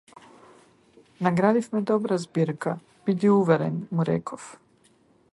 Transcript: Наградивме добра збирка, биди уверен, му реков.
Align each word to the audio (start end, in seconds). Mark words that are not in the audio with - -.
Наградивме 1.25 1.81
добра 1.91 2.17
збирка, 2.23 2.73
биди 3.05 3.29
уверен, 3.29 3.77
му 3.91 4.05
реков. 4.09 4.49